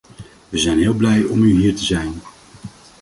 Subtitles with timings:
[0.49, 2.13] We zijn heel blij om u hier te zijn.